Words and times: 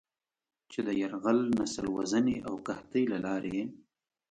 چې 0.71 0.79
د 0.87 0.89
"يرغل، 1.01 1.39
نسل 1.59 1.85
وژنې 1.95 2.37
او 2.47 2.53
قحطۍ" 2.67 3.03
له 3.13 3.17
لارې 3.25 3.49
یې 3.57 3.65